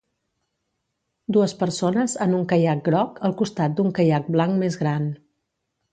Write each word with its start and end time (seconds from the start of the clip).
Dues 1.35 1.53
persones 1.59 2.17
en 2.27 2.33
un 2.37 2.47
caiac 2.53 2.83
groc 2.89 3.21
al 3.29 3.39
costat 3.43 3.79
d'un 3.81 3.95
caiac 3.99 4.35
blanc 4.37 4.61
més 4.65 4.79
gran 4.85 5.07